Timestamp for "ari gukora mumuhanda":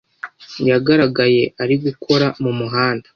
1.63-3.07